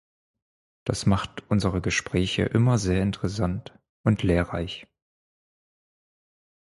Das 0.83 1.05
macht 1.05 1.43
unsere 1.51 1.79
Gespräche 1.79 2.41
immer 2.45 2.79
sehr 2.79 3.03
interessant 3.03 3.77
und 4.03 4.23
lehrreich. 4.23 4.87